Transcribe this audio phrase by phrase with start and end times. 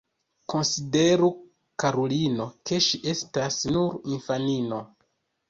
[0.51, 1.29] Konsideru,
[1.83, 4.83] karulino, ke ŝi estas nur infanino.